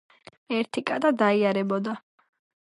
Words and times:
ერთი 0.59 0.83
კატა 0.91 1.11
დაიარებოდა. 1.19 1.95